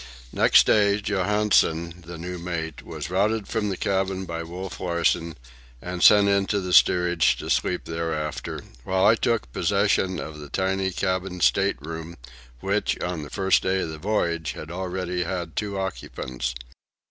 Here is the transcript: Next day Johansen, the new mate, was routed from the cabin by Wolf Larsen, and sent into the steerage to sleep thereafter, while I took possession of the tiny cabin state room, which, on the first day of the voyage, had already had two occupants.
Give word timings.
Next 0.33 0.65
day 0.65 0.99
Johansen, 0.99 2.01
the 2.07 2.17
new 2.17 2.39
mate, 2.39 2.81
was 2.81 3.11
routed 3.11 3.47
from 3.47 3.69
the 3.69 3.77
cabin 3.77 4.25
by 4.25 4.41
Wolf 4.41 4.79
Larsen, 4.79 5.35
and 5.79 6.01
sent 6.01 6.27
into 6.27 6.59
the 6.59 6.73
steerage 6.73 7.37
to 7.37 7.51
sleep 7.51 7.83
thereafter, 7.85 8.61
while 8.83 9.05
I 9.05 9.13
took 9.13 9.51
possession 9.51 10.19
of 10.19 10.39
the 10.39 10.49
tiny 10.49 10.89
cabin 10.91 11.39
state 11.39 11.77
room, 11.83 12.17
which, 12.61 12.99
on 12.99 13.21
the 13.21 13.29
first 13.29 13.61
day 13.61 13.79
of 13.81 13.89
the 13.89 13.99
voyage, 13.99 14.53
had 14.53 14.71
already 14.71 15.21
had 15.21 15.55
two 15.55 15.77
occupants. 15.77 16.55